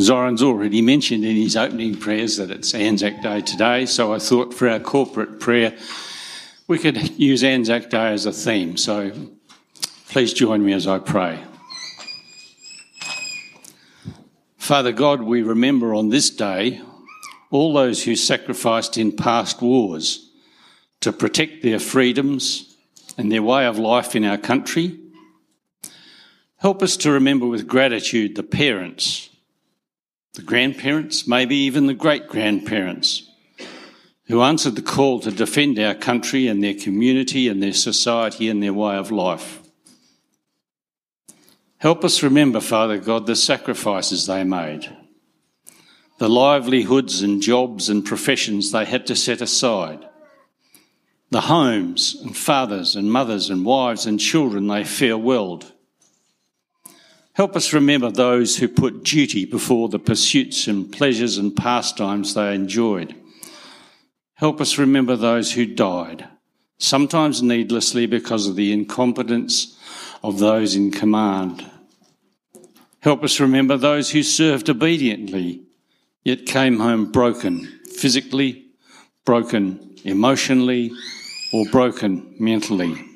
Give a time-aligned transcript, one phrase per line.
[0.00, 4.52] Zoran's already mentioned in his opening prayers that it's Anzac Day today, so I thought
[4.52, 5.76] for our corporate prayer
[6.66, 8.76] we could use Anzac Day as a theme.
[8.76, 9.12] So
[10.08, 11.38] please join me as I pray.
[14.56, 16.80] Father God, we remember on this day
[17.50, 20.30] all those who sacrificed in past wars
[21.00, 22.74] to protect their freedoms
[23.16, 24.98] and their way of life in our country.
[26.56, 29.28] Help us to remember with gratitude the parents
[30.34, 33.30] the grandparents, maybe even the great grandparents,
[34.26, 38.62] who answered the call to defend our country and their community and their society and
[38.62, 39.60] their way of life.
[41.78, 44.96] Help us remember, Father God, the sacrifices they made,
[46.18, 50.08] the livelihoods and jobs and professions they had to set aside,
[51.30, 55.73] the homes and fathers and mothers and wives and children they farewelled
[57.34, 62.54] Help us remember those who put duty before the pursuits and pleasures and pastimes they
[62.54, 63.12] enjoyed.
[64.34, 66.28] Help us remember those who died,
[66.78, 69.76] sometimes needlessly because of the incompetence
[70.22, 71.68] of those in command.
[73.00, 75.60] Help us remember those who served obediently,
[76.22, 78.64] yet came home broken, physically,
[79.24, 80.92] broken emotionally,
[81.52, 83.13] or broken mentally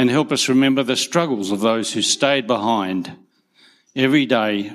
[0.00, 3.14] and help us remember the struggles of those who stayed behind
[3.94, 4.74] every day,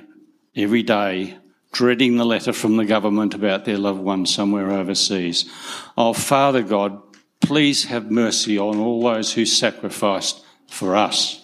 [0.56, 1.36] every day,
[1.72, 5.50] dreading the letter from the government about their loved one somewhere overseas.
[5.98, 7.02] Oh, Father God,
[7.40, 11.42] please have mercy on all those who sacrificed for us.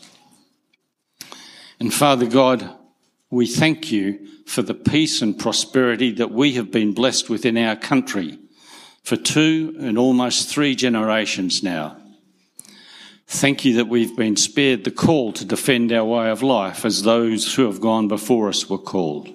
[1.80, 2.70] And Father God,
[3.32, 7.58] we thank you for the peace and prosperity that we have been blessed with in
[7.58, 8.38] our country
[9.04, 11.98] for two and almost three generations now.
[13.34, 17.04] Thank you that we've been spared the call to defend our way of life as
[17.04, 19.30] those who have gone before us were called.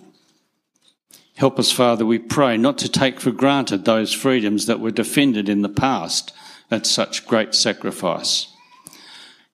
[1.36, 5.48] Help us, Father, we pray, not to take for granted those freedoms that were defended
[5.48, 6.34] in the past
[6.70, 8.48] at such great sacrifice.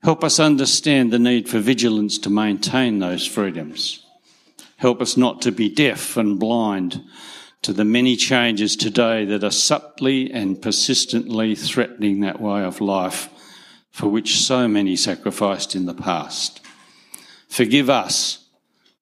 [0.03, 4.05] Help us understand the need for vigilance to maintain those freedoms.
[4.79, 7.01] Help us not to be deaf and blind
[7.63, 13.29] to the many changes today that are subtly and persistently threatening that way of life
[13.93, 16.61] for which so many sacrificed in the past.
[17.49, 18.49] Forgive us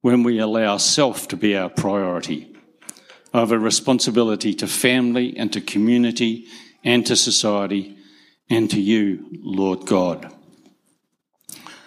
[0.00, 2.54] when we allow self to be our priority
[3.32, 6.46] over responsibility to family and to community
[6.82, 7.96] and to society
[8.48, 10.34] and to you, Lord God.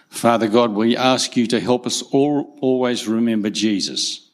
[0.07, 4.29] Father God, we ask you to help us all always remember Jesus,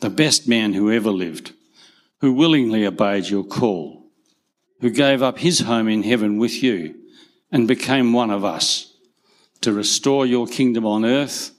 [0.00, 1.52] the best man who ever lived,
[2.20, 4.04] who willingly obeyed your call,
[4.80, 6.94] who gave up his home in heaven with you
[7.54, 8.92] and became one of us
[9.60, 11.52] to restore your kingdom on earth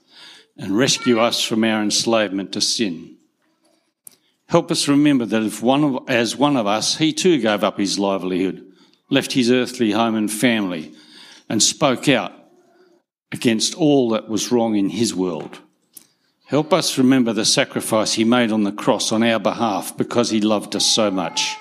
[0.58, 3.16] and rescue us from our enslavement to sin.
[4.46, 7.78] Help us remember that if one of, as one of us, he too gave up
[7.78, 8.62] his livelihood,
[9.08, 10.92] left his earthly home and family,
[11.48, 12.32] and spoke out
[13.32, 15.60] against all that was wrong in his world.
[16.44, 20.42] Help us remember the sacrifice he made on the cross on our behalf because he
[20.42, 21.56] loved us so much.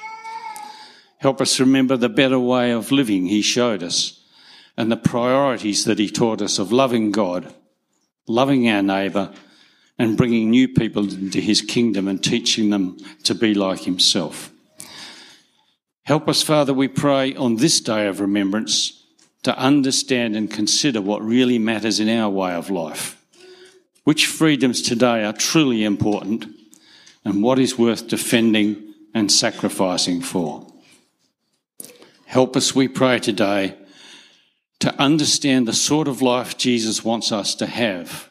[1.20, 4.24] Help us remember the better way of living he showed us
[4.78, 7.54] and the priorities that he taught us of loving God,
[8.28, 9.34] loving our neighbour,
[9.98, 14.52] and bringing new people into his kingdom and teaching them to be like himself.
[16.04, 19.04] Help us, Father, we pray on this day of remembrance
[19.44, 23.22] to understand and consider what really matters in our way of life.
[24.04, 26.46] Which freedoms today are truly important
[27.24, 30.68] and what is worth defending and sacrificing for.
[32.26, 33.76] Help us, we pray today,
[34.80, 38.30] to understand the sort of life Jesus wants us to have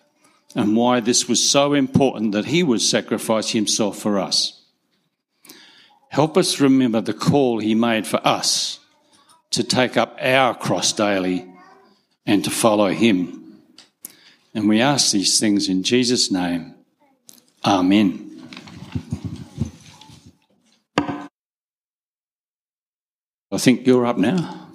[0.54, 4.62] and why this was so important that he would sacrifice himself for us.
[6.10, 8.78] Help us remember the call he made for us
[9.50, 11.46] to take up our cross daily
[12.24, 13.58] and to follow him.
[14.54, 16.74] And we ask these things in Jesus' name.
[17.64, 18.30] Amen.
[23.50, 24.68] I think you're up now.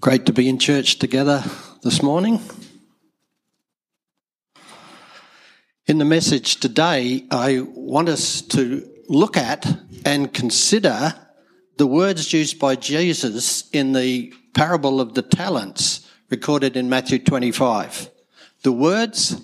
[0.00, 1.44] Great to be in church together
[1.82, 2.40] this morning.
[5.86, 9.66] In the message today, I want us to look at
[10.06, 11.14] and consider
[11.76, 18.08] the words used by Jesus in the parable of the talents recorded in Matthew 25.
[18.62, 19.38] The words,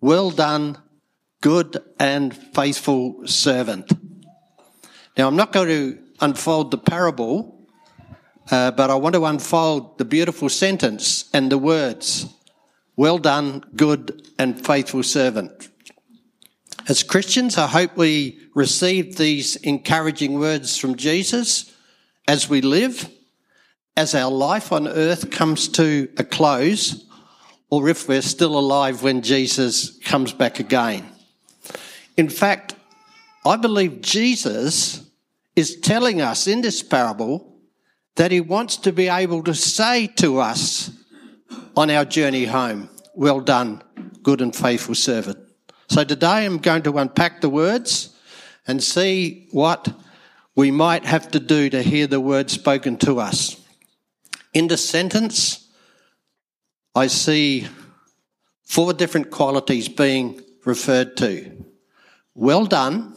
[0.00, 0.78] well done,
[1.40, 3.92] good and faithful servant.
[5.16, 7.57] Now, I'm not going to unfold the parable,
[8.50, 12.26] uh, but I want to unfold the beautiful sentence and the words
[12.96, 15.68] Well done, good and faithful servant.
[16.88, 21.72] As Christians, I hope we receive these encouraging words from Jesus
[22.26, 23.08] as we live,
[23.96, 27.04] as our life on earth comes to a close,
[27.70, 31.06] or if we're still alive when Jesus comes back again.
[32.16, 32.74] In fact,
[33.46, 35.08] I believe Jesus
[35.54, 37.57] is telling us in this parable
[38.18, 40.90] that he wants to be able to say to us
[41.76, 43.80] on our journey home, Well done,
[44.24, 45.38] good and faithful servant.
[45.88, 48.12] So today I'm going to unpack the words
[48.66, 49.88] and see what
[50.56, 53.56] we might have to do to hear the words spoken to us.
[54.52, 55.68] In the sentence,
[56.96, 57.68] I see
[58.64, 61.64] four different qualities being referred to
[62.34, 63.14] well done,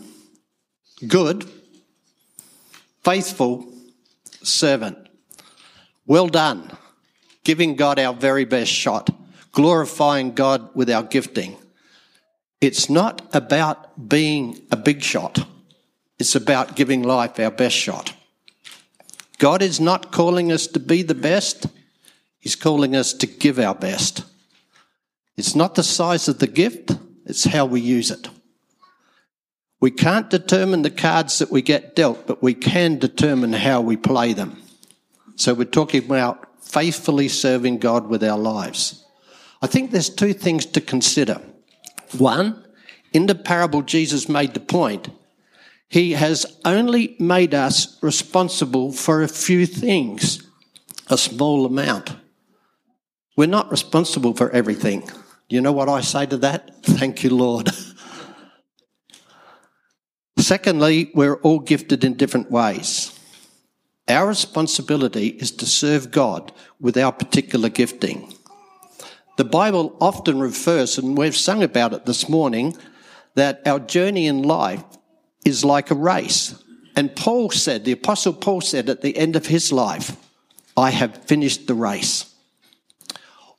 [1.07, 1.50] good,
[3.03, 3.71] faithful,
[4.44, 4.98] servant.
[6.06, 6.72] Well done,
[7.44, 9.10] giving God our very best shot,
[9.52, 11.58] glorifying God with our gifting.
[12.60, 15.40] It's not about being a big shot.
[16.20, 18.14] It's about giving life our best shot.
[19.40, 21.66] God is not calling us to be the best.
[22.40, 24.24] He's calling us to give our best.
[25.36, 26.92] It's not the size of the gift,
[27.26, 28.30] it's how we use it.
[29.81, 33.98] We can't determine the cards that we get dealt, but we can determine how we
[33.98, 34.62] play them.
[35.36, 39.04] So we're talking about faithfully serving God with our lives.
[39.60, 41.42] I think there's two things to consider.
[42.18, 42.63] One,
[43.12, 45.10] in the parable, Jesus made the point.
[45.89, 50.48] He has only made us responsible for a few things,
[51.07, 52.16] a small amount.
[53.36, 55.10] We're not responsible for everything.
[55.50, 56.84] You know what I say to that?
[56.84, 57.72] Thank you, Lord.
[60.38, 63.18] Secondly, we're all gifted in different ways.
[64.07, 68.33] Our responsibility is to serve God with our particular gifting.
[69.38, 72.75] The Bible often refers, and we've sung about it this morning,
[73.36, 74.83] that our journey in life
[75.45, 76.62] is like a race.
[76.95, 80.18] And Paul said, the Apostle Paul said at the end of his life,
[80.75, 82.34] I have finished the race.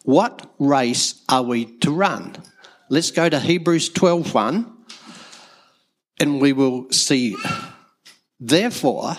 [0.04, 2.36] What race are we to run?
[2.88, 4.71] Let's go to Hebrews 12 1,
[6.22, 7.36] and we will see.
[8.38, 9.16] Therefore,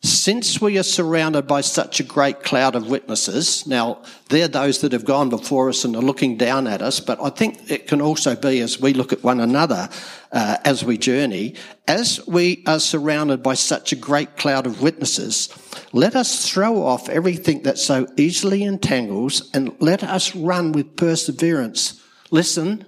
[0.00, 4.92] since we are surrounded by such a great cloud of witnesses, now they're those that
[4.92, 8.00] have gone before us and are looking down at us, but I think it can
[8.00, 9.88] also be as we look at one another
[10.30, 11.56] uh, as we journey,
[11.88, 15.48] as we are surrounded by such a great cloud of witnesses,
[15.92, 22.00] let us throw off everything that so easily entangles and let us run with perseverance.
[22.30, 22.84] Listen,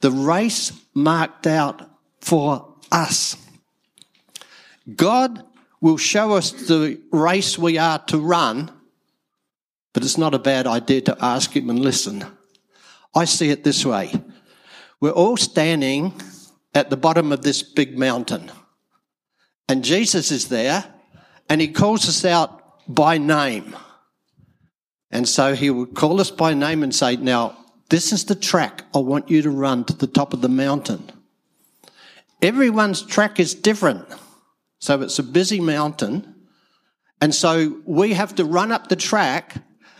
[0.00, 1.90] the race marked out
[2.20, 3.36] for us.
[4.94, 5.44] God
[5.80, 8.70] will show us the race we are to run,
[9.92, 12.24] but it's not a bad idea to ask him and listen.
[13.14, 14.12] I see it this way.
[15.00, 16.14] We're all standing
[16.74, 18.50] at the bottom of this big mountain,
[19.68, 20.84] and Jesus is there,
[21.48, 23.76] and he calls us out by name.
[25.10, 27.56] And so he would call us by name and say, Now,
[27.90, 31.10] this is the track I want you to run to the top of the mountain.
[32.42, 34.04] Everyone's track is different.
[34.80, 36.34] So it's a busy mountain.
[37.20, 39.54] And so we have to run up the track.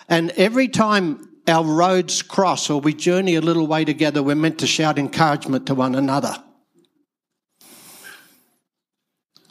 [0.09, 4.59] And every time our roads cross or we journey a little way together, we're meant
[4.59, 6.37] to shout encouragement to one another.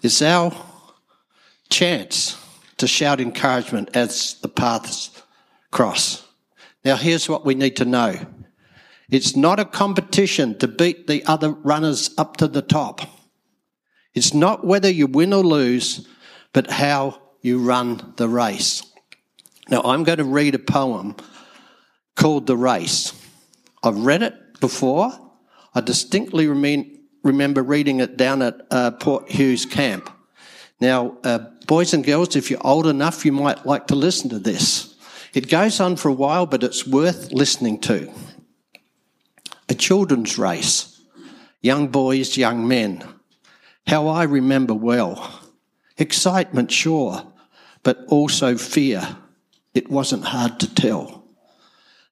[0.03, 0.53] It's our
[1.69, 2.37] chance
[2.77, 5.11] to shout encouragement as the paths
[5.71, 6.27] cross.
[6.83, 8.19] Now, here's what we need to know
[9.11, 13.01] it's not a competition to beat the other runners up to the top.
[14.13, 16.07] It's not whether you win or lose,
[16.53, 18.83] but how you run the race.
[19.69, 21.15] Now, I'm going to read a poem
[22.15, 23.13] called The Race.
[23.83, 25.11] I've read it before.
[25.73, 30.09] I distinctly remember reading it down at uh, Port Hughes Camp.
[30.79, 34.39] Now, uh, boys and girls, if you're old enough, you might like to listen to
[34.39, 34.95] this.
[35.33, 38.11] It goes on for a while, but it's worth listening to.
[39.71, 41.01] A children's race.
[41.61, 43.05] Young boys, young men
[43.87, 45.39] how I remember well.
[45.97, 47.25] Excitement, sure,
[47.81, 49.15] but also fear.
[49.73, 51.23] It wasn't hard to tell.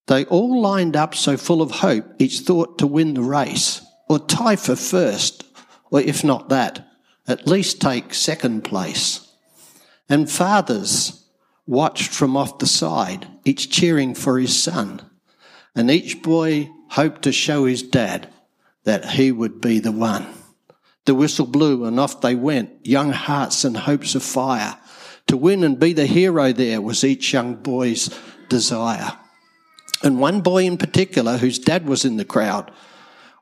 [0.07, 4.19] They all lined up so full of hope, each thought to win the race, or
[4.19, 5.43] tie for first,
[5.91, 6.87] or if not that,
[7.27, 9.27] at least take second place.
[10.07, 11.25] And fathers
[11.67, 15.01] watched from off the side, each cheering for his son,
[15.75, 18.29] and each boy hoped to show his dad
[18.83, 20.25] that he would be the one.
[21.05, 24.77] The whistle blew and off they went, young hearts and hopes of fire.
[25.27, 28.09] To win and be the hero there was each young boy's
[28.47, 29.13] desire.
[30.03, 32.71] And one boy in particular, whose dad was in the crowd,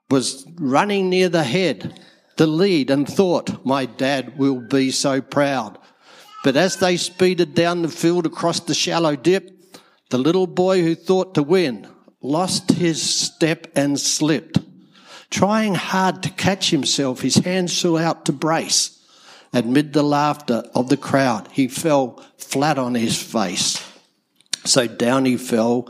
[0.10, 2.00] was running near the head,
[2.38, 5.77] the lead, and thought, My dad will be so proud.
[6.43, 9.51] But as they speeded down the field across the shallow dip,
[10.10, 11.88] the little boy who thought to win
[12.27, 14.60] lost his step and slipped.
[15.29, 19.01] Trying hard to catch himself, his hands flew out to brace.
[19.53, 23.84] Amid the laughter of the crowd, he fell flat on his face.
[24.65, 25.89] So down he fell,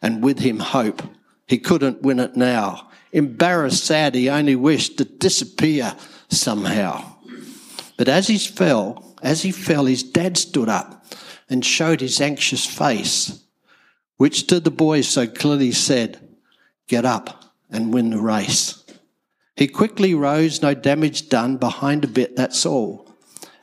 [0.00, 1.02] and with him hope.
[1.46, 2.88] He couldn't win it now.
[3.12, 5.94] Embarrassed, sad, he only wished to disappear
[6.28, 7.16] somehow.
[7.96, 11.06] But as he fell, as he fell, his dad stood up
[11.48, 13.43] and showed his anxious face
[14.16, 16.20] which to the boys so clearly said,
[16.86, 18.84] Get up and win the race.
[19.56, 23.08] He quickly rose, no damage done, behind a bit, that's all,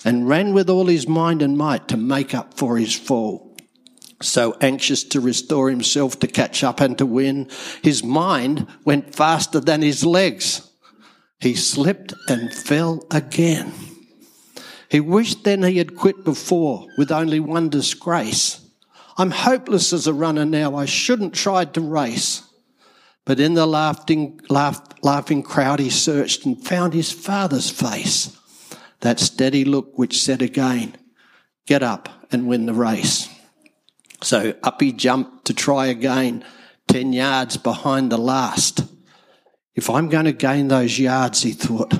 [0.06, 3.56] and ran with all his mind and might to make up for his fall.
[4.22, 7.50] So anxious to restore himself, to catch up and to win,
[7.82, 10.70] his mind went faster than his legs.
[11.40, 13.74] He slipped and fell again.
[14.90, 18.61] He wished then he had quit before with only one disgrace
[19.22, 20.74] I'm hopeless as a runner now.
[20.74, 22.42] I shouldn't try to race.
[23.24, 28.36] But in the laughing, laugh, laughing crowd, he searched and found his father's face.
[29.02, 30.96] That steady look which said again,
[31.68, 33.30] Get up and win the race.
[34.24, 36.44] So up he jumped to try again,
[36.88, 38.84] 10 yards behind the last.
[39.76, 41.94] If I'm going to gain those yards, he thought,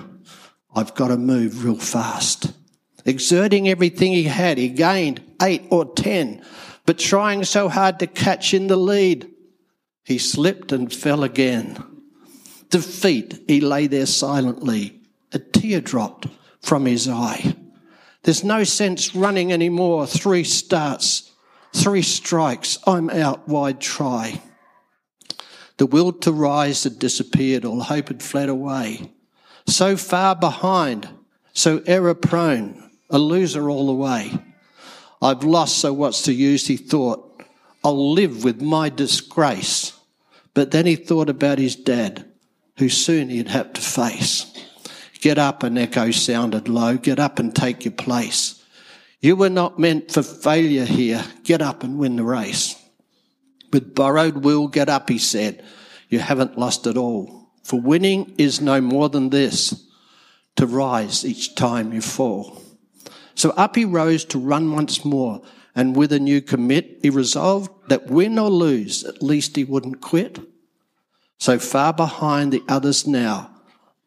[0.76, 2.52] I've got to move real fast.
[3.06, 6.44] Exerting everything he had, he gained eight or 10
[6.86, 9.30] but trying so hard to catch in the lead,
[10.04, 11.84] he slipped and fell again.
[12.70, 15.02] Defeat, he lay there silently.
[15.34, 16.28] A tear dropped
[16.62, 17.56] from his eye.
[18.24, 20.06] There's no sense running anymore.
[20.06, 21.32] Three starts,
[21.74, 24.42] three strikes, I'm out wide try.
[25.78, 29.12] The will to rise had disappeared, all hope had fled away.
[29.68, 31.10] So far behind,
[31.54, 34.32] so error prone, a loser all the way.
[35.22, 36.68] I've lost, so what's the use?
[36.68, 37.44] He thought,
[37.84, 39.94] I'll live with my disgrace.
[40.54, 42.26] But then he thought about his dad,
[42.78, 44.48] who soon he'd have to face.
[45.22, 46.98] Get up, an echo sounded low.
[46.98, 48.64] Get up and take your place.
[49.20, 51.24] You were not meant for failure here.
[51.44, 52.76] Get up and win the race.
[53.72, 55.64] With borrowed will, get up, he said.
[56.10, 57.52] You haven't lost it all.
[57.64, 59.88] For winning is no more than this
[60.56, 62.60] to rise each time you fall.
[63.36, 65.42] So up he rose to run once more,
[65.76, 70.02] and with a new commit, he resolved that win or lose, at least he wouldn't
[70.02, 70.40] quit.
[71.38, 73.50] So far behind the others now,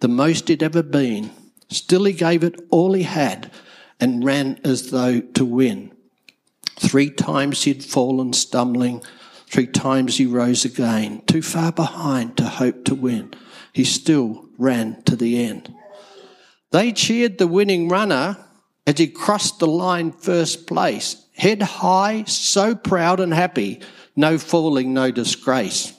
[0.00, 1.30] the most he'd ever been,
[1.68, 3.50] still he gave it all he had
[3.98, 5.92] and ran as though to win.
[6.76, 9.02] Three times he'd fallen stumbling,
[9.46, 13.32] three times he rose again, too far behind to hope to win.
[13.72, 15.74] He still ran to the end.
[16.70, 18.43] They cheered the winning runner
[18.86, 23.80] as he crossed the line first place, head high, so proud and happy,
[24.14, 25.92] no falling, no disgrace.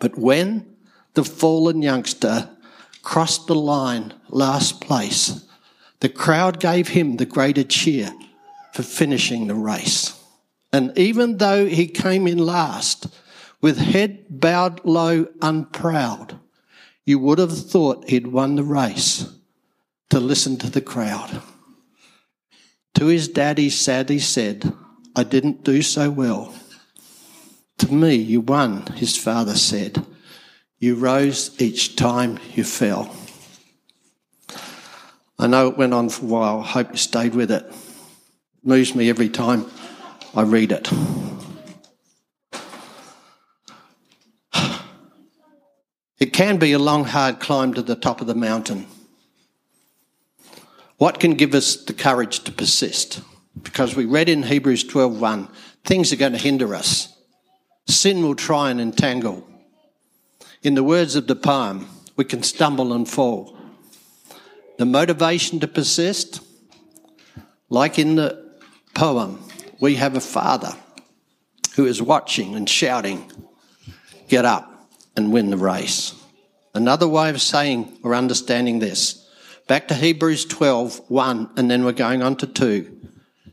[0.00, 0.76] But when
[1.14, 2.50] the fallen youngster
[3.02, 5.46] crossed the line last place,
[6.00, 8.12] the crowd gave him the greater cheer
[8.72, 10.18] for finishing the race.
[10.72, 13.06] And even though he came in last,
[13.60, 16.38] with head bowed low, unproud,
[17.04, 19.30] you would have thought he'd won the race
[20.10, 21.42] to listen to the crowd.
[22.94, 24.72] To his daddy sadly said,
[25.16, 26.54] I didn't do so well.
[27.78, 30.04] To me, you won, his father said.
[30.78, 33.14] You rose each time you fell.
[35.38, 36.60] I know it went on for a while.
[36.60, 37.64] I hope you stayed with it.
[37.64, 37.74] It
[38.62, 39.66] moves me every time
[40.34, 40.90] I read it.
[46.20, 48.86] It can be a long, hard climb to the top of the mountain.
[51.02, 53.22] What can give us the courage to persist?
[53.60, 55.48] Because we read in Hebrews 12:1,
[55.82, 57.08] things are going to hinder us.
[57.88, 59.44] Sin will try and entangle.
[60.62, 63.58] In the words of the poem, we can stumble and fall.
[64.78, 66.38] The motivation to persist,
[67.68, 68.60] like in the
[68.94, 69.42] poem,
[69.80, 70.76] we have a father
[71.74, 73.28] who is watching and shouting,
[74.28, 76.14] Get up and win the race.
[76.76, 79.21] Another way of saying or understanding this
[79.68, 83.00] Back to Hebrews 12, 1, and then we're going on to 2.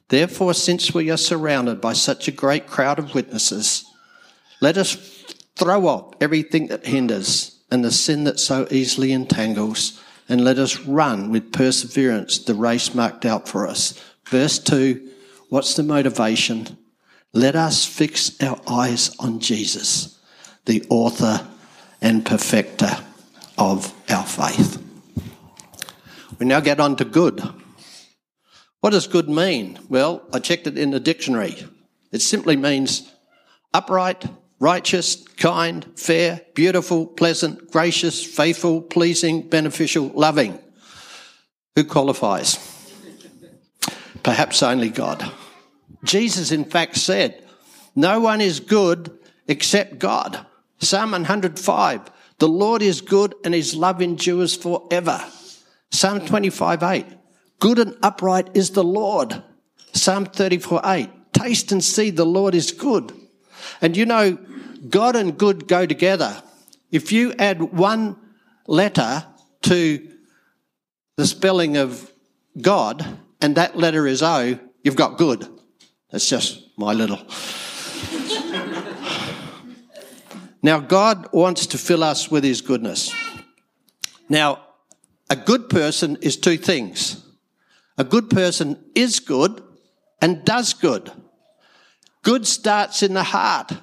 [0.09, 3.85] Therefore, since we are surrounded by such a great crowd of witnesses,
[4.59, 4.95] let us
[5.55, 10.79] throw off everything that hinders and the sin that so easily entangles, and let us
[10.81, 13.99] run with perseverance the race marked out for us.
[14.27, 15.07] Verse 2
[15.49, 16.77] What's the motivation?
[17.33, 20.17] Let us fix our eyes on Jesus,
[20.65, 21.47] the author
[22.01, 22.97] and perfecter
[23.57, 24.83] of our faith.
[26.39, 27.43] We now get on to good.
[28.79, 29.77] What does good mean?
[29.89, 31.67] Well, I checked it in the dictionary.
[32.13, 33.12] It simply means
[33.74, 34.25] upright,
[34.58, 40.58] righteous, kind, fair, beautiful, pleasant, gracious, faithful, pleasing, beneficial, loving.
[41.75, 42.58] Who qualifies?
[44.24, 45.29] Perhaps only God.
[46.05, 47.43] Jesus, in fact, said,
[47.96, 49.17] No one is good
[49.48, 50.46] except God.
[50.79, 52.01] Psalm 105,
[52.38, 55.22] the Lord is good and his love endures forever.
[55.91, 57.05] Psalm 25, 8,
[57.60, 59.43] good and upright is the Lord.
[59.91, 63.12] Psalm 34, 8, taste and see the Lord is good.
[63.81, 64.38] And you know,
[64.89, 66.41] God and good go together.
[66.91, 68.17] If you add one
[68.67, 69.25] letter
[69.63, 70.08] to
[71.17, 72.12] the spelling of
[72.62, 75.48] God, and that letter is O, you've got good.
[76.12, 77.19] That's just my little.
[80.63, 83.13] now, God wants to fill us with His goodness.
[84.27, 84.65] Now,
[85.29, 87.24] a good person is two things.
[87.98, 89.62] A good person is good
[90.21, 91.12] and does good.
[92.24, 93.74] Good starts in the heart.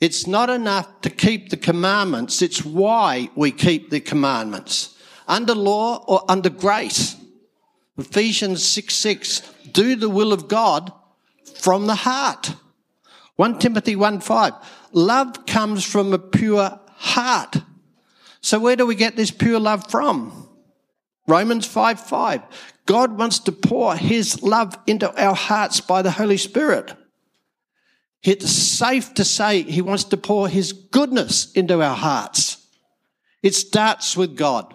[0.00, 4.94] It's not enough to keep the commandments, it's why we keep the commandments.
[5.26, 7.16] Under law or under grace.
[7.98, 9.40] Ephesians 6 6,
[9.72, 10.92] do the will of God
[11.54, 12.54] from the heart.
[13.36, 14.52] 1 Timothy 1 5,
[14.92, 17.56] love comes from a pure heart.
[18.40, 20.45] So where do we get this pure love from?
[21.26, 22.42] Romans 5 5,
[22.86, 26.94] God wants to pour his love into our hearts by the Holy Spirit.
[28.22, 32.66] It's safe to say he wants to pour his goodness into our hearts.
[33.42, 34.74] It starts with God,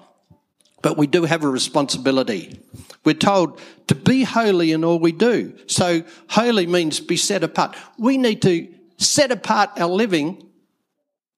[0.81, 2.59] but we do have a responsibility.
[3.03, 5.57] We're told to be holy in all we do.
[5.67, 7.75] So holy means be set apart.
[7.97, 10.47] We need to set apart our living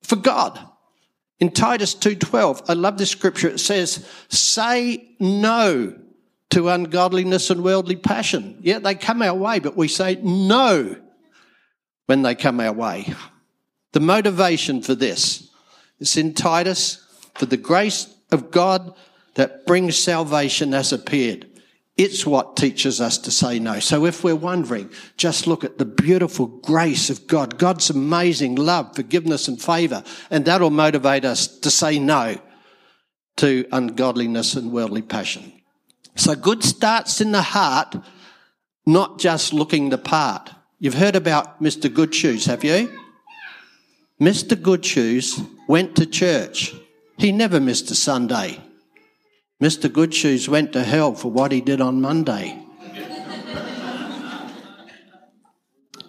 [0.04, 0.60] for God.
[1.40, 3.50] In Titus 2:12, I love this scripture.
[3.50, 5.94] It says, "Say no
[6.52, 10.96] to ungodliness and worldly passion." Yeah, they come our way, but we say no
[12.06, 13.14] when they come our way.
[13.94, 15.50] The motivation for this
[16.00, 17.00] is in Titus,
[17.36, 18.94] for the grace of God
[19.36, 21.48] that brings salvation has appeared.
[21.96, 23.80] It's what teaches us to say no.
[23.80, 28.96] So if we're wondering, just look at the beautiful grace of God, God's amazing love,
[28.96, 32.38] forgiveness and favor, and that'll motivate us to say no
[33.38, 35.54] to ungodliness and worldly passion.
[36.16, 37.96] So good starts in the heart,
[38.88, 40.50] not just looking the part.
[40.80, 41.94] You've heard about Mr.
[41.94, 42.92] Good Shoes, have you?
[44.20, 44.60] Mr.
[44.60, 46.74] Good Shoes went to church.
[47.18, 48.63] He never missed a Sunday.
[49.64, 49.90] Mr.
[49.90, 52.62] Goodshoes went to hell for what he did on Monday.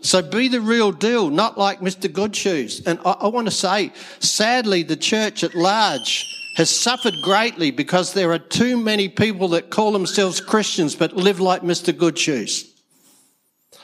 [0.00, 2.10] so be the real deal, not like Mr.
[2.10, 2.84] Goodshoes.
[2.84, 8.12] And I, I want to say, sadly, the church at large has suffered greatly because
[8.12, 11.92] there are too many people that call themselves Christians but live like Mr.
[11.92, 12.68] Goodshoes.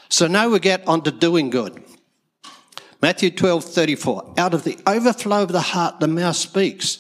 [0.09, 1.81] So now we get on to doing good.
[3.01, 4.35] Matthew 12, 34.
[4.37, 6.99] Out of the overflow of the heart, the mouth speaks.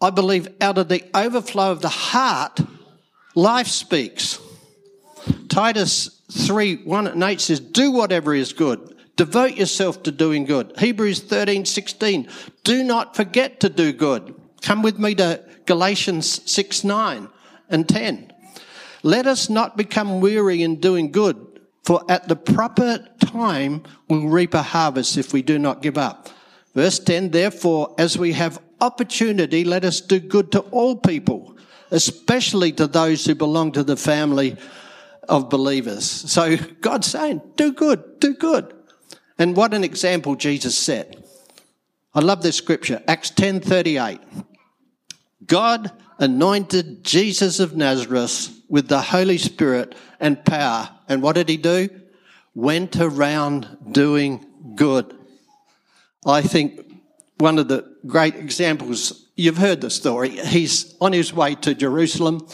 [0.00, 2.60] I believe out of the overflow of the heart,
[3.34, 4.38] life speaks.
[5.48, 8.94] Titus 3, 1 and 8 says, Do whatever is good.
[9.16, 10.74] Devote yourself to doing good.
[10.78, 12.28] Hebrews 13, 16.
[12.64, 14.34] Do not forget to do good.
[14.60, 17.28] Come with me to Galatians 6, 9
[17.70, 18.32] and 10.
[19.02, 24.52] Let us not become weary in doing good, for at the proper time we'll reap
[24.52, 26.28] a harvest if we do not give up.
[26.74, 31.56] Verse 10 Therefore, as we have opportunity, let us do good to all people,
[31.90, 34.56] especially to those who belong to the family
[35.28, 36.04] of believers.
[36.04, 38.72] So God's saying, do good, do good.
[39.38, 41.16] And what an example Jesus set.
[42.14, 44.20] I love this scripture, Acts 10:38.
[45.46, 50.88] God anointed Jesus of Nazareth with the Holy Spirit and power.
[51.08, 51.90] And what did he do?
[52.54, 55.14] Went around doing good.
[56.24, 56.80] I think
[57.38, 60.30] one of the great examples, you've heard the story.
[60.30, 62.46] He's on his way to Jerusalem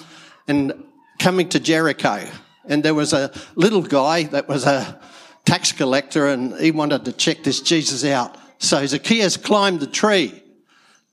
[0.49, 0.85] and
[1.18, 2.29] coming to Jericho.
[2.64, 5.01] And there was a little guy that was a
[5.45, 8.37] tax collector and he wanted to check this Jesus out.
[8.59, 10.42] So Zacchaeus climbed the tree.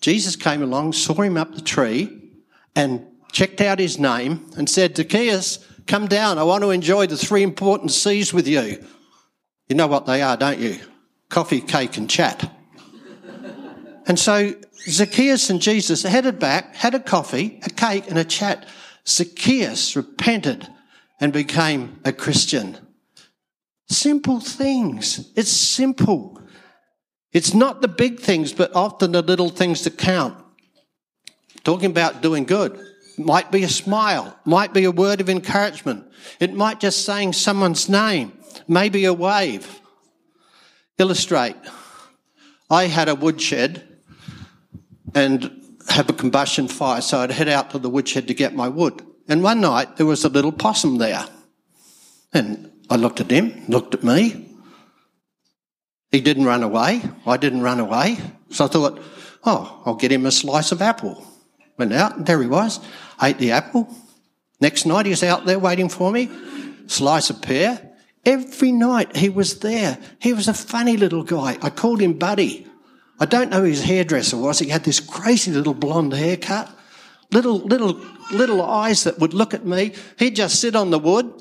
[0.02, 2.32] Jesus came along, saw him up the tree
[2.76, 6.38] and checked out his name and said, Zacchaeus, come down.
[6.38, 8.84] I want to enjoy the three important C's with you.
[9.68, 10.80] You know what they are, don't you?
[11.30, 12.52] Coffee, cake and chat.
[14.10, 14.56] And so
[14.88, 18.68] Zacchaeus and Jesus headed back, had a coffee, a cake, and a chat.
[19.08, 20.68] Zacchaeus repented
[21.20, 22.78] and became a Christian.
[23.88, 25.32] Simple things.
[25.36, 26.42] It's simple.
[27.34, 30.44] It's not the big things, but often the little things that count.
[31.64, 32.84] Talking about doing good.
[33.16, 36.10] Might be a smile, might be a word of encouragement.
[36.40, 38.32] It might just saying someone's name,
[38.68, 39.82] maybe a wave.
[40.98, 41.58] Illustrate.
[42.72, 43.89] I had a woodshed
[45.14, 45.52] and
[45.90, 49.02] have a combustion fire, so I'd head out to the woodshed to get my wood.
[49.28, 51.26] And one night there was a little possum there.
[52.34, 54.48] And I looked at him, looked at me.
[56.12, 57.02] He didn't run away.
[57.26, 58.18] I didn't run away.
[58.50, 59.00] So I thought,
[59.46, 61.26] oh, I'll get him a slice of apple.
[61.78, 62.80] Went out, and there he was.
[63.22, 63.88] Ate the apple.
[64.60, 66.30] Next night he was out there waiting for me.
[66.88, 67.92] Slice of pear.
[68.26, 69.98] Every night he was there.
[70.20, 71.58] He was a funny little guy.
[71.62, 72.68] I called him Buddy.
[73.20, 74.60] I don't know who his hairdresser was.
[74.60, 76.70] He had this crazy little blonde haircut,
[77.32, 78.00] little, little,
[78.32, 79.94] little eyes that would look at me.
[80.18, 81.34] He'd just sit on the wood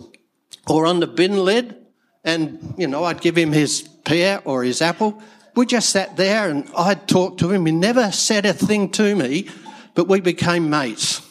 [0.68, 1.76] or on the bin lid
[2.24, 5.22] and, you know, I'd give him his pear or his apple.
[5.54, 7.66] We just sat there and I'd talk to him.
[7.66, 9.48] He never said a thing to me,
[9.94, 11.22] but we became mates.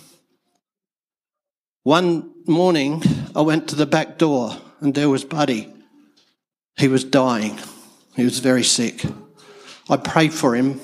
[1.84, 3.04] One morning,
[3.36, 5.74] I went to the back door and there was Buddy.
[6.78, 7.60] He was dying.
[8.16, 9.04] He was very sick.
[9.90, 10.82] I prayed for him,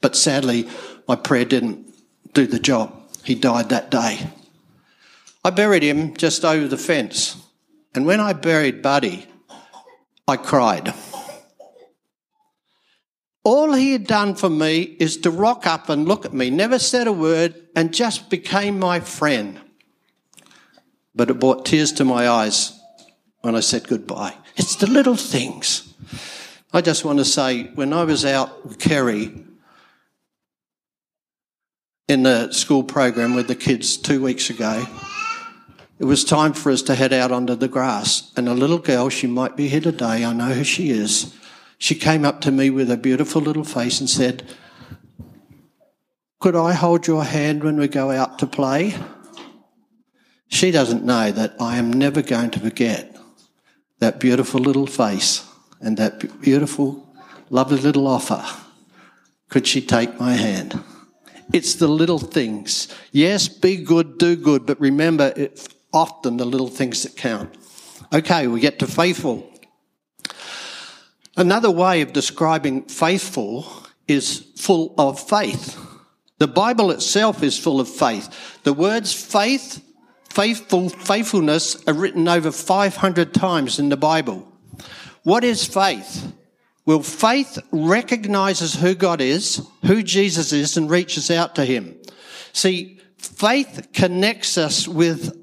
[0.00, 0.68] but sadly,
[1.08, 1.86] my prayer didn't
[2.32, 2.94] do the job.
[3.24, 4.30] He died that day.
[5.44, 7.36] I buried him just over the fence.
[7.94, 9.26] And when I buried Buddy,
[10.28, 10.94] I cried.
[13.42, 16.78] All he had done for me is to rock up and look at me, never
[16.78, 19.58] said a word, and just became my friend.
[21.14, 22.78] But it brought tears to my eyes
[23.40, 24.34] when I said goodbye.
[24.56, 25.89] It's the little things.
[26.72, 29.44] I just want to say, when I was out with Kerry
[32.06, 34.86] in the school program with the kids two weeks ago,
[35.98, 38.32] it was time for us to head out onto the grass.
[38.36, 41.34] And a little girl, she might be here today, I know who she is,
[41.76, 44.44] she came up to me with a beautiful little face and said,
[46.38, 48.94] Could I hold your hand when we go out to play?
[50.46, 53.16] She doesn't know that I am never going to forget
[53.98, 55.49] that beautiful little face
[55.80, 57.08] and that beautiful,
[57.48, 58.44] lovely little offer,
[59.48, 60.82] could she take my hand?
[61.52, 62.88] It's the little things.
[63.10, 67.52] Yes, be good, do good, but remember, it's often the little things that count.
[68.12, 69.46] Okay, we get to faithful.
[71.36, 73.66] Another way of describing faithful
[74.06, 75.78] is full of faith.
[76.38, 78.60] The Bible itself is full of faith.
[78.62, 79.82] The words faith,
[80.28, 84.49] faithful, faithfulness are written over 500 times in the Bible.
[85.22, 86.32] What is faith?
[86.86, 91.96] Well, faith recognizes who God is, who Jesus is, and reaches out to him.
[92.52, 95.36] See, faith connects us with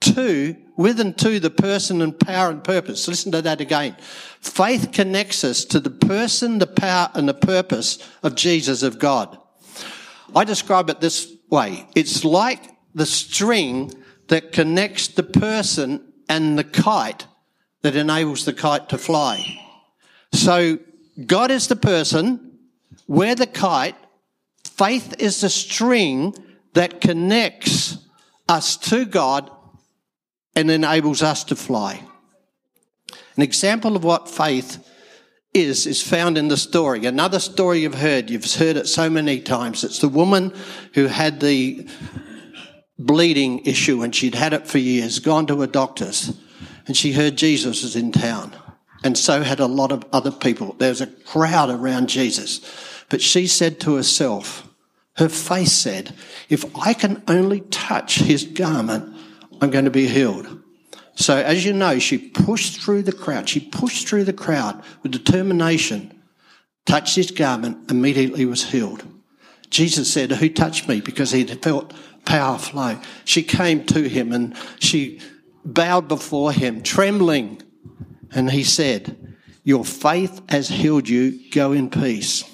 [0.00, 3.06] to, with and to the person and power and purpose.
[3.06, 3.96] Listen to that again.
[4.40, 9.38] Faith connects us to the person, the power, and the purpose of Jesus, of God.
[10.34, 11.86] I describe it this way.
[11.94, 12.62] It's like
[12.94, 13.92] the string
[14.28, 17.26] that connects the person and the kite
[17.82, 19.58] that enables the kite to fly.
[20.32, 20.78] So
[21.26, 22.58] God is the person,
[23.06, 23.96] we're the kite,
[24.64, 26.34] faith is the string
[26.74, 27.98] that connects
[28.48, 29.50] us to God
[30.56, 32.02] and enables us to fly.
[33.36, 34.88] An example of what faith
[35.52, 37.04] is, is found in the story.
[37.04, 39.84] Another story you've heard, you've heard it so many times.
[39.84, 40.54] It's the woman
[40.94, 41.86] who had the
[42.98, 46.32] bleeding issue and she'd had it for years, gone to a doctor's
[46.86, 48.54] and she heard Jesus was in town.
[49.04, 50.74] And so had a lot of other people.
[50.78, 52.60] There was a crowd around Jesus.
[53.08, 54.68] But she said to herself,
[55.16, 56.14] her face said,
[56.48, 59.14] if I can only touch his garment,
[59.60, 60.62] I'm going to be healed.
[61.14, 63.48] So as you know, she pushed through the crowd.
[63.48, 66.22] She pushed through the crowd with determination,
[66.86, 69.04] touched his garment, immediately was healed.
[69.68, 71.00] Jesus said, who touched me?
[71.00, 71.92] Because he felt
[72.24, 72.98] power flow.
[73.24, 75.20] She came to him and she
[75.64, 77.62] bowed before him, trembling,
[78.32, 81.38] and he said, Your faith has healed you.
[81.50, 82.44] Go in peace.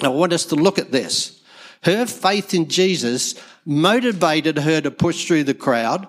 [0.00, 1.40] I want us to look at this.
[1.82, 6.06] Her faith in Jesus motivated her to push through the crowd.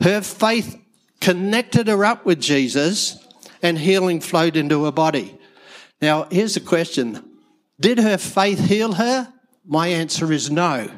[0.00, 0.78] Her faith
[1.20, 3.24] connected her up with Jesus,
[3.62, 5.36] and healing flowed into her body.
[6.00, 7.22] Now, here's the question
[7.80, 9.32] Did her faith heal her?
[9.66, 10.90] My answer is no.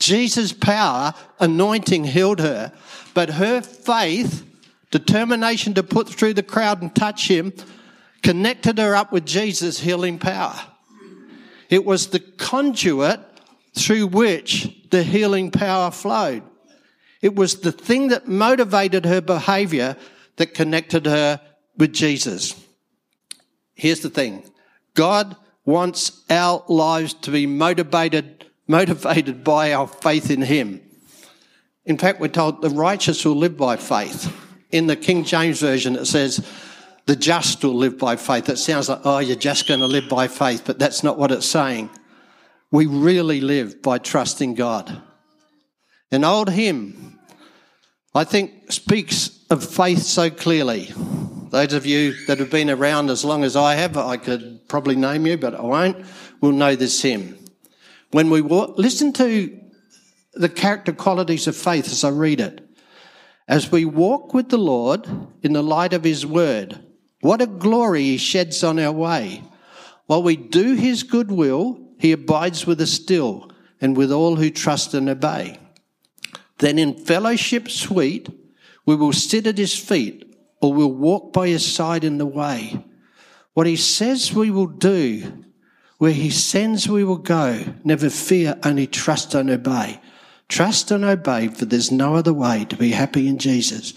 [0.00, 2.72] Jesus' power, anointing healed her,
[3.14, 4.44] but her faith,
[4.90, 7.52] determination to put through the crowd and touch him,
[8.22, 10.58] connected her up with Jesus' healing power.
[11.68, 13.20] It was the conduit
[13.74, 16.42] through which the healing power flowed.
[17.20, 19.96] It was the thing that motivated her behavior
[20.36, 21.40] that connected her
[21.76, 22.54] with Jesus.
[23.74, 24.48] Here's the thing.
[24.94, 30.80] God wants our lives to be motivated, motivated by our faith in Him.
[31.84, 34.32] In fact, we're told the righteous will live by faith.
[34.70, 36.46] In the King James Version, it says,
[37.06, 38.50] the just will live by faith.
[38.50, 41.32] It sounds like, oh, you're just going to live by faith, but that's not what
[41.32, 41.88] it's saying.
[42.70, 45.00] We really live by trusting God.
[46.12, 47.18] An old hymn,
[48.14, 50.92] I think, speaks of faith so clearly.
[51.50, 54.96] Those of you that have been around as long as I have, I could probably
[54.96, 56.04] name you, but I won't,
[56.42, 57.37] will know this hymn.
[58.10, 59.60] When we walk, listen to
[60.34, 62.64] the character qualities of faith as I read it.
[63.46, 65.06] As we walk with the Lord
[65.42, 66.78] in the light of His word,
[67.20, 69.42] what a glory He sheds on our way.
[70.06, 74.50] While we do His good will, He abides with us still and with all who
[74.50, 75.58] trust and obey.
[76.58, 78.28] Then in fellowship sweet,
[78.84, 80.28] we will sit at His feet
[80.60, 82.84] or we'll walk by his side in the way.
[83.54, 85.44] What he says we will do,
[85.98, 87.64] where he sends we will go.
[87.84, 90.00] Never fear, only trust and obey.
[90.48, 93.92] Trust and obey, for there's no other way to be happy in Jesus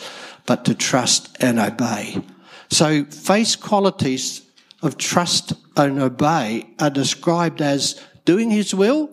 [0.46, 2.22] but to trust and obey.
[2.70, 4.42] So face qualities
[4.82, 9.10] of trust and obey are described as doing his will,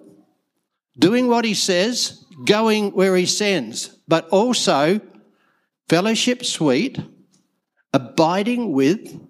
[0.98, 5.00] doing what he says, going where he sends, but also
[5.88, 6.98] fellowship sweet,
[7.92, 9.20] abiding with,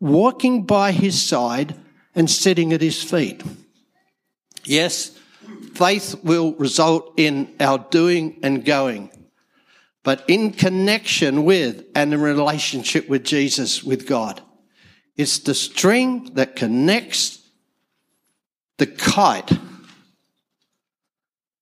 [0.00, 1.74] walking by his side,
[2.18, 3.44] and sitting at his feet.
[4.64, 5.16] Yes,
[5.74, 9.10] faith will result in our doing and going,
[10.02, 14.42] but in connection with and in relationship with Jesus, with God.
[15.16, 17.38] It's the string that connects
[18.78, 19.52] the kite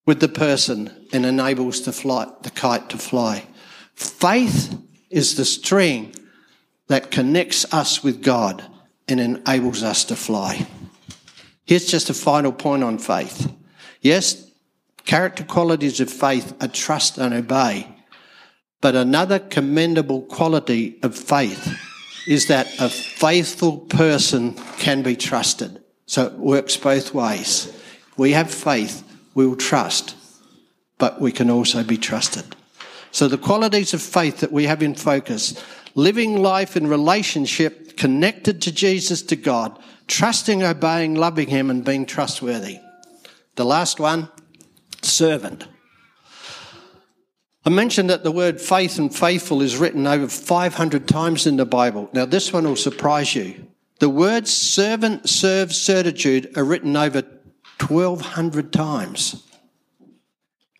[0.06, 3.44] with the person and enables the flight, the kite to fly.
[3.94, 4.74] Faith
[5.10, 6.14] is the string
[6.88, 8.64] that connects us with God
[9.08, 10.66] and enables us to fly.
[11.64, 13.52] Here's just a final point on faith.
[14.00, 14.50] Yes,
[15.04, 17.88] character qualities of faith are trust and obey.
[18.80, 21.76] But another commendable quality of faith
[22.26, 25.82] is that a faithful person can be trusted.
[26.06, 27.72] So it works both ways.
[28.16, 29.02] We have faith,
[29.34, 30.14] we will trust,
[30.98, 32.56] but we can also be trusted.
[33.10, 35.62] So the qualities of faith that we have in focus
[35.94, 42.06] living life in relationship, connected to Jesus, to God, trusting, obeying, loving Him, and being
[42.06, 42.78] trustworthy.
[43.56, 44.28] The last one,
[45.02, 45.66] servant.
[47.64, 51.66] I mentioned that the word faith and faithful is written over 500 times in the
[51.66, 52.08] Bible.
[52.12, 53.66] Now, this one will surprise you.
[53.98, 57.22] The words servant, serve, certitude are written over
[57.80, 59.42] 1,200 times.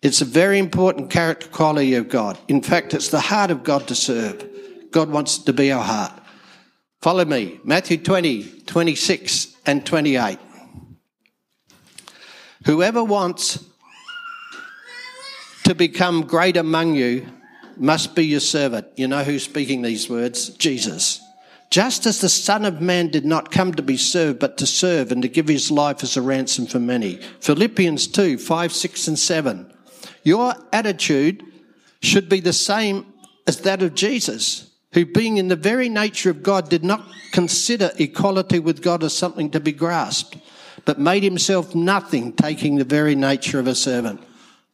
[0.01, 2.37] It's a very important character quality of God.
[2.47, 4.47] In fact, it's the heart of God to serve.
[4.91, 6.13] God wants it to be our heart.
[7.01, 7.59] Follow me.
[7.63, 10.39] Matthew 20, 26 and 28.
[12.65, 13.63] Whoever wants
[15.63, 17.27] to become great among you
[17.77, 18.87] must be your servant.
[18.95, 20.49] You know who's speaking these words?
[20.49, 21.21] Jesus.
[21.69, 25.11] Just as the Son of Man did not come to be served, but to serve
[25.11, 27.17] and to give his life as a ransom for many.
[27.41, 29.73] Philippians 2, 5, 6, and 7.
[30.23, 31.43] Your attitude
[32.01, 33.13] should be the same
[33.45, 37.91] as that of Jesus who, being in the very nature of God, did not consider
[37.97, 40.37] equality with God as something to be grasped,
[40.85, 44.21] but made himself nothing, taking the very nature of a servant.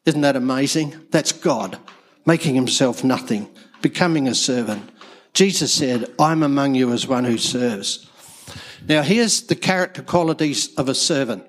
[0.05, 0.95] Isn't that amazing?
[1.11, 1.77] That's God
[2.25, 3.49] making himself nothing,
[3.81, 4.89] becoming a servant.
[5.33, 8.09] Jesus said, I'm among you as one who serves.
[8.87, 11.45] Now, here's the character qualities of a servant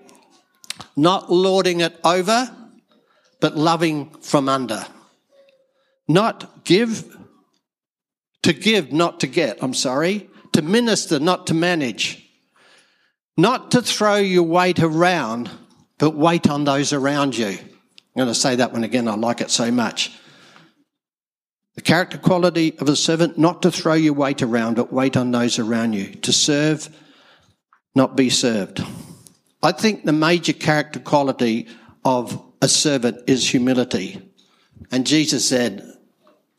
[0.97, 2.51] not lording it over,
[3.41, 4.85] but loving from under.
[6.09, 7.17] Not give
[8.45, 10.29] to give, not to get, I'm sorry.
[10.53, 12.25] To minister, not to manage.
[13.37, 15.51] Not to throw your weight around,
[15.99, 17.49] but wait on those around you.
[17.49, 17.59] I'm
[18.17, 20.13] going to say that one again, I like it so much.
[21.75, 25.33] The character quality of a servant, not to throw your weight around, but wait on
[25.33, 26.15] those around you.
[26.15, 26.89] To serve,
[27.95, 28.85] not be served.
[29.63, 31.67] I think the major character quality
[32.05, 34.21] of a servant is humility.
[34.93, 35.94] And Jesus said,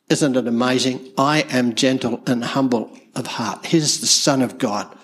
[0.09, 1.13] isn't it amazing?
[1.17, 3.65] I am gentle and humble of heart.
[3.65, 4.95] He's the Son of God.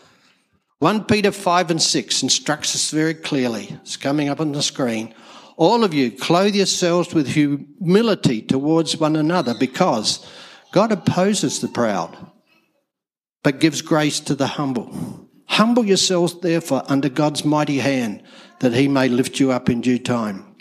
[0.80, 3.78] 1 Peter 5 and 6 instructs us very clearly.
[3.82, 5.14] It's coming up on the screen.
[5.58, 10.26] All of you, clothe yourselves with humility towards one another because
[10.72, 12.18] God opposes the proud,
[13.44, 15.30] but gives grace to the humble.
[15.46, 18.24] Humble yourselves, therefore, under God's mighty hand,
[18.60, 20.56] that he may lift you up in due time.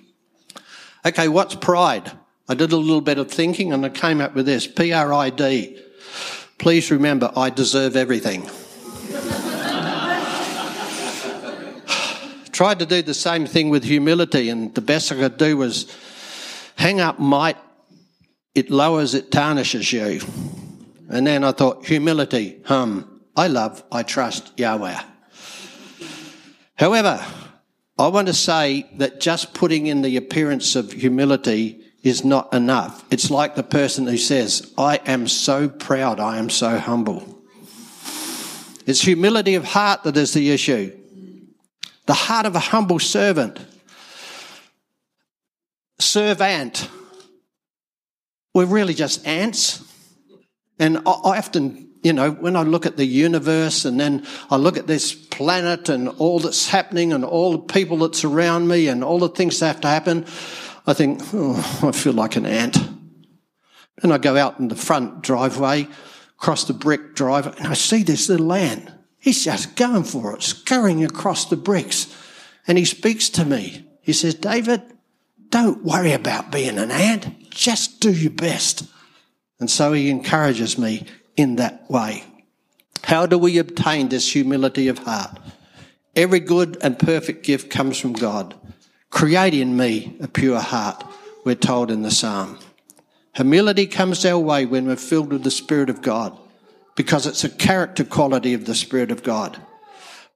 [1.07, 2.13] Okay, what's pride?
[2.51, 5.13] I did a little bit of thinking and I came up with this P R
[5.13, 5.79] I D.
[6.59, 8.43] Please remember, I deserve everything.
[12.51, 15.97] Tried to do the same thing with humility, and the best I could do was
[16.75, 17.57] hang up might,
[18.57, 20.21] it lowers, it tarnishes you.
[21.09, 25.01] And then I thought, humility, hum, I love, I trust Yahweh.
[26.75, 27.25] However,
[27.97, 33.05] I want to say that just putting in the appearance of humility is not enough.
[33.11, 37.39] It's like the person who says, I am so proud, I am so humble.
[38.87, 40.97] It's humility of heart that is the issue.
[42.07, 43.59] The heart of a humble servant.
[45.99, 46.89] Servant.
[48.55, 49.85] We're really just ants.
[50.79, 54.79] And I often you know, when I look at the universe and then I look
[54.79, 59.05] at this planet and all that's happening and all the people that's around me and
[59.05, 60.25] all the things that have to happen,
[60.91, 62.77] I think, oh, I feel like an ant.
[64.03, 65.87] And I go out in the front driveway,
[66.37, 68.91] across the brick driveway, and I see this little ant.
[69.19, 72.13] He's just going for it, scurrying across the bricks.
[72.67, 73.87] And he speaks to me.
[74.01, 74.83] He says, David,
[75.51, 77.51] don't worry about being an ant.
[77.51, 78.83] Just do your best.
[79.61, 82.25] And so he encourages me in that way.
[83.05, 85.39] How do we obtain this humility of heart?
[86.17, 88.57] Every good and perfect gift comes from God.
[89.11, 91.05] Create in me a pure heart,
[91.45, 92.59] we're told in the psalm.
[93.35, 96.37] Humility comes our way when we're filled with the Spirit of God,
[96.97, 99.61] because it's a character quality of the Spirit of God.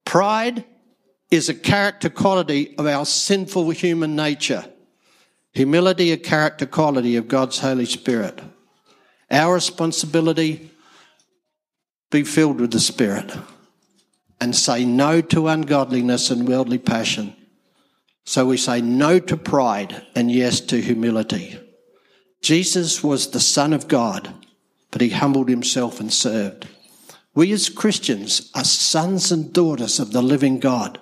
[0.05, 0.65] Pride
[1.31, 4.65] is a character quality of our sinful human nature.
[5.53, 8.41] Humility, a character quality of God's Holy Spirit.
[9.31, 10.71] Our responsibility
[12.11, 13.37] be filled with the Spirit
[14.41, 17.35] and say no to ungodliness and worldly passion.
[18.25, 21.59] So we say no to pride and yes to humility.
[22.41, 24.33] Jesus was the Son of God,
[24.91, 26.67] but he humbled himself and served.
[27.35, 30.99] We as Christians are sons and daughters of the living God,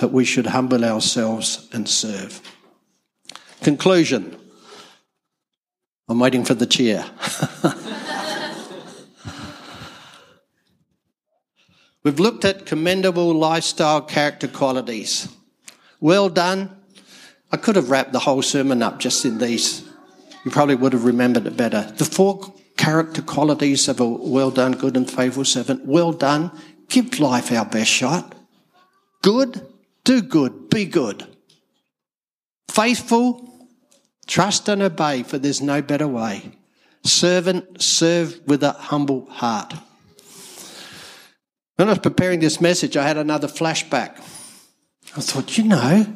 [0.00, 2.40] but we should humble ourselves and serve.
[3.62, 4.36] Conclusion.
[6.08, 7.04] I'm waiting for the chair.
[12.04, 15.28] We've looked at commendable lifestyle character qualities.
[16.02, 16.76] Well done.
[17.52, 19.88] I could have wrapped the whole sermon up just in these.
[20.44, 21.92] You probably would have remembered it better.
[21.96, 25.86] The four character qualities of a well done, good and faithful servant.
[25.86, 26.50] Well done.
[26.88, 28.34] Give life our best shot.
[29.22, 29.64] Good.
[30.02, 30.70] Do good.
[30.70, 31.24] Be good.
[32.68, 33.68] Faithful.
[34.26, 36.58] Trust and obey, for there's no better way.
[37.04, 37.80] Servant.
[37.80, 39.72] Serve with a humble heart.
[41.76, 44.20] When I was preparing this message, I had another flashback.
[45.14, 46.06] I thought, you know,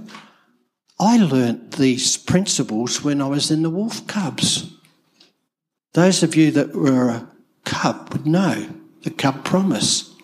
[0.98, 4.72] I learnt these principles when I was in the Wolf Cubs.
[5.92, 7.28] Those of you that were a
[7.64, 8.68] cub would know
[9.02, 10.14] the cub promise.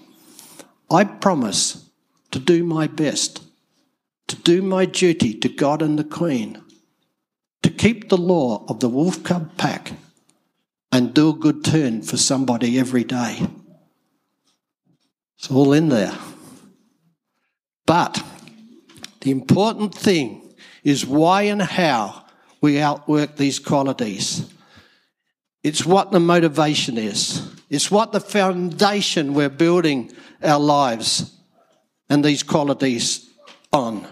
[0.90, 1.88] I promise
[2.30, 3.42] to do my best,
[4.28, 6.62] to do my duty to God and the Queen,
[7.62, 9.92] to keep the law of the Wolf Cub pack,
[10.90, 13.46] and do a good turn for somebody every day.
[15.38, 16.14] It's all in there.
[17.86, 18.22] But
[19.22, 20.54] the important thing
[20.84, 22.24] is why and how
[22.60, 24.48] we outwork these qualities.
[25.62, 27.48] It's what the motivation is.
[27.70, 31.34] It's what the foundation we're building our lives
[32.08, 33.30] and these qualities
[33.72, 34.06] on.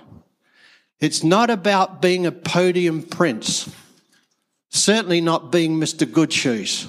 [1.01, 3.69] It's not about being a podium prince.
[4.71, 6.11] Certainly not being Mr.
[6.11, 6.87] Good Shoes,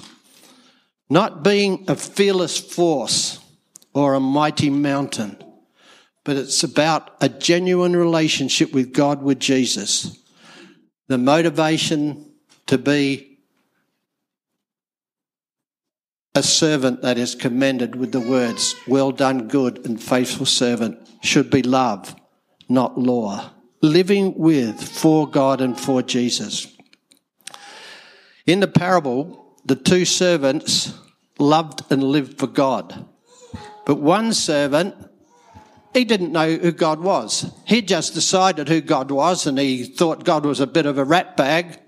[1.10, 3.40] Not being a fearless force
[3.92, 5.36] or a mighty mountain,
[6.24, 10.18] but it's about a genuine relationship with God, with Jesus.
[11.08, 12.32] The motivation
[12.66, 13.38] to be
[16.34, 21.50] a servant that is commended with the words, Well done, good and faithful servant, should
[21.50, 22.14] be love,
[22.68, 23.50] not law.
[23.82, 26.74] Living with, for God and for Jesus.
[28.46, 30.94] In the parable, the two servants
[31.38, 33.06] loved and lived for God.
[33.84, 34.94] But one servant,
[35.92, 37.52] he didn't know who God was.
[37.66, 41.04] He just decided who God was and he thought God was a bit of a
[41.04, 41.78] rat bag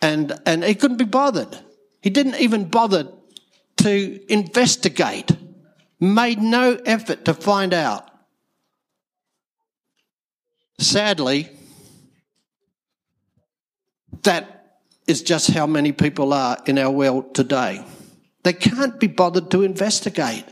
[0.00, 1.56] and, and he couldn't be bothered.
[2.00, 3.08] He didn't even bother
[3.78, 5.30] to investigate,
[6.00, 8.08] made no effort to find out.
[10.78, 11.48] Sadly,
[14.24, 17.84] that is just how many people are in our world today.
[18.42, 20.44] They can't be bothered to investigate.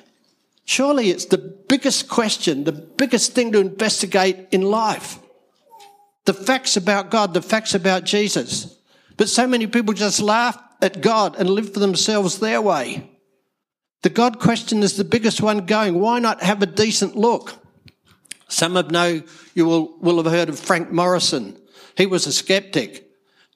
[0.64, 5.18] Surely it's the biggest question, the biggest thing to investigate in life.
[6.26, 8.78] The facts about God, the facts about Jesus.
[9.16, 13.10] But so many people just laugh at God and live for themselves their way.
[14.02, 15.98] The God question is the biggest one going.
[15.98, 17.54] Why not have a decent look?
[18.48, 19.22] Some of know
[19.54, 21.56] you will, will have heard of Frank Morison.
[21.96, 23.09] He was a skeptic.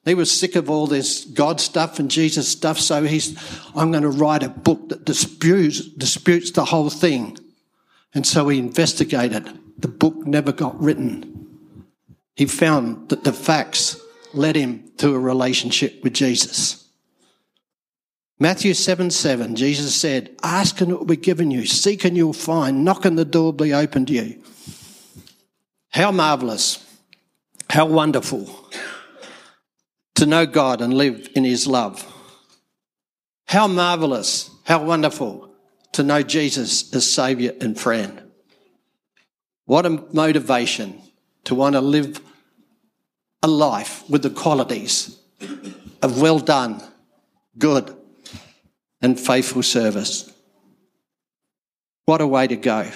[0.04, 3.36] He was sick of all this God stuff and Jesus stuff, so he's,
[3.74, 7.38] I'm going to write a book that disputes, disputes the whole thing.
[8.12, 9.48] And so he investigated.
[9.78, 11.46] The book never got written.
[12.36, 13.98] He found that the facts
[14.34, 16.86] led him to a relationship with Jesus.
[18.38, 22.32] Matthew 7 7, Jesus said, Ask and it will be given you, seek and you'll
[22.32, 24.42] find, knock and the door will be opened to you.
[25.90, 26.84] How marvelous,
[27.70, 28.50] how wonderful
[30.16, 32.10] to know God and live in His love.
[33.46, 35.50] How marvelous, how wonderful
[35.92, 38.22] to know Jesus as Saviour and friend.
[39.66, 41.00] What a motivation
[41.44, 42.20] to want to live
[43.42, 45.18] a life with the qualities
[46.02, 46.82] of well done,
[47.58, 47.94] good,
[49.00, 50.32] and faithful service.
[52.06, 52.90] What a way to go.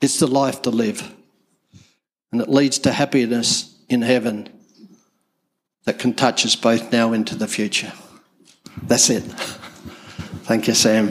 [0.00, 1.14] It's the life to live.
[2.32, 4.48] And it leads to happiness in heaven
[5.88, 7.90] that can touch us both now into the future.
[8.82, 9.22] That's it.
[10.44, 11.10] Thank you, Sam.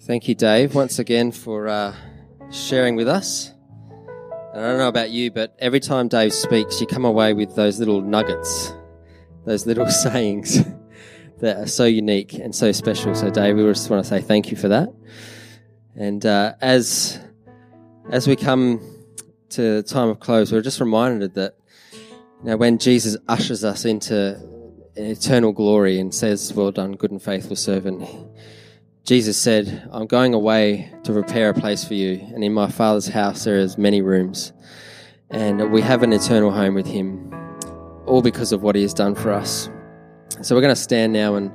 [0.00, 1.94] Thank you, Dave, once again for uh,
[2.50, 3.52] sharing with us.
[4.54, 7.54] And I don't know about you, but every time Dave speaks, you come away with
[7.54, 8.72] those little nuggets,
[9.44, 10.56] those little sayings
[11.40, 13.14] that are so unique and so special.
[13.14, 14.88] So, Dave, we just want to say thank you for that.
[15.96, 17.20] And uh, as
[18.10, 18.80] as we come
[19.52, 21.56] to the time of close, we're just reminded that
[21.92, 24.40] you know, when Jesus ushers us into
[24.96, 28.08] eternal glory and says, Well done, good and faithful servant,
[29.04, 33.08] Jesus said, I'm going away to prepare a place for you, and in my Father's
[33.08, 34.52] house there is many rooms.
[35.30, 37.32] And we have an eternal home with him,
[38.06, 39.68] all because of what he has done for us.
[40.40, 41.52] So we're going to stand now and,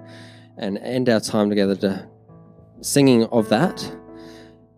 [0.57, 2.07] and end our time together to
[2.81, 3.95] singing of that.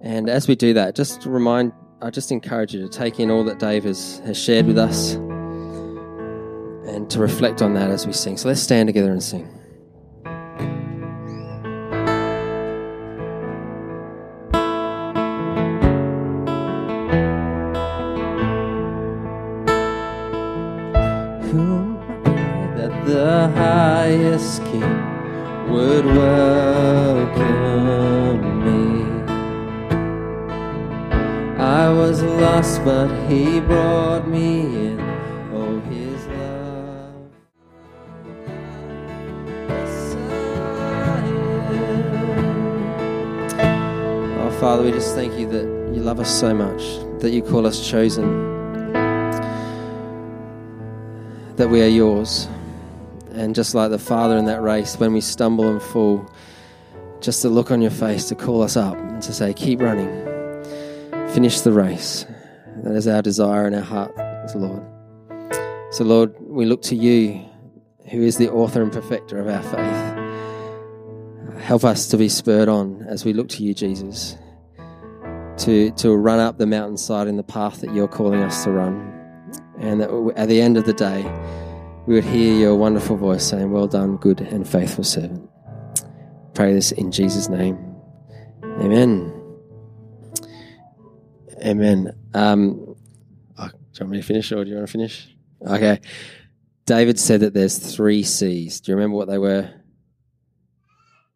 [0.01, 3.43] And as we do that, just remind I just encourage you to take in all
[3.43, 8.37] that Dave has, has shared with us and to reflect on that as we sing.
[8.37, 9.45] So let's stand together and sing.
[21.51, 21.97] Who
[22.77, 26.68] that the highest king would welcome
[32.39, 34.99] lost, but He brought me in.
[35.53, 37.31] Oh, His love.
[44.39, 46.81] Oh, Father, we just thank you that you love us so much,
[47.21, 48.93] that you call us chosen,
[51.57, 52.47] that we are yours.
[53.33, 56.29] And just like the Father in that race, when we stumble and fall,
[57.21, 60.28] just to look on your face to call us up and to say, Keep running
[61.33, 62.25] finish the race.
[62.83, 64.15] That is our desire in our heart,
[64.55, 64.83] Lord.
[65.91, 67.45] So, Lord, we look to you,
[68.09, 70.17] who is the author and perfecter of our faith.
[71.61, 74.37] Help us to be spurred on as we look to you, Jesus,
[75.57, 79.15] to, to run up the mountainside in the path that you're calling us to run.
[79.79, 81.23] And that at the end of the day,
[82.05, 85.49] we would hear your wonderful voice saying, Well done, good and faithful servant.
[86.53, 87.77] Pray this in Jesus' name.
[88.79, 89.38] Amen.
[91.63, 92.15] Amen.
[92.33, 92.95] Um,
[93.57, 95.27] oh, do you want me to finish or do you want to finish?
[95.65, 95.99] Okay.
[96.85, 98.81] David said that there's three C's.
[98.81, 99.69] Do you remember what they were?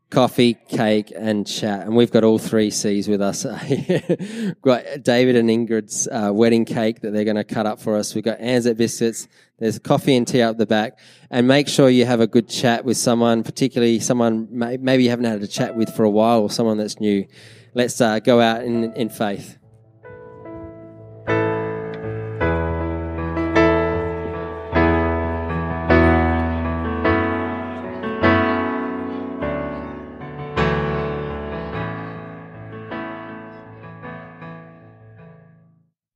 [0.10, 1.82] Coffee, cake, and chat.
[1.82, 3.44] And we've got all three C's with us.
[4.64, 8.16] got David and Ingrid's uh, wedding cake that they're going to cut up for us.
[8.16, 9.28] We've got Anzac biscuits.
[9.60, 10.98] There's coffee and tea up the back.
[11.30, 15.26] And make sure you have a good chat with someone, particularly someone maybe you haven't
[15.26, 17.28] had a chat with for a while or someone that's new.
[17.74, 19.58] Let's uh, go out in, in faith.